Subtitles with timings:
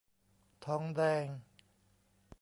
[0.65, 1.25] ทองแดง